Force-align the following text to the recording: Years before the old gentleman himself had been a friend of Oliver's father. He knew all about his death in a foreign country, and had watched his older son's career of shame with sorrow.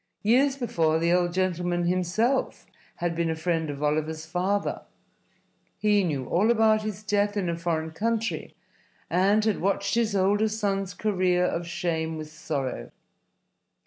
Years 0.23 0.57
before 0.57 0.97
the 0.97 1.13
old 1.13 1.31
gentleman 1.31 1.85
himself 1.85 2.65
had 2.95 3.15
been 3.15 3.29
a 3.29 3.35
friend 3.35 3.69
of 3.69 3.83
Oliver's 3.83 4.25
father. 4.25 4.81
He 5.77 6.03
knew 6.03 6.25
all 6.25 6.49
about 6.49 6.81
his 6.81 7.03
death 7.03 7.37
in 7.37 7.47
a 7.49 7.55
foreign 7.55 7.91
country, 7.91 8.55
and 9.11 9.45
had 9.45 9.61
watched 9.61 9.93
his 9.93 10.15
older 10.15 10.47
son's 10.47 10.95
career 10.95 11.45
of 11.45 11.67
shame 11.67 12.17
with 12.17 12.31
sorrow. 12.31 12.89